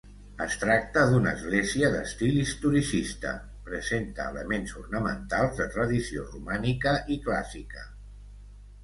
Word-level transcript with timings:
Es 0.43 0.53
tracta 0.59 1.01
d'una 1.09 1.33
església 1.39 1.91
d'estil 1.95 2.39
historicista, 2.43 3.33
presenta 3.67 4.25
elements 4.33 4.73
ornamentals 4.85 5.53
de 5.61 5.69
tradició 5.77 6.25
romànica 6.31 6.95
i 7.17 7.19
clàssica. 7.29 7.85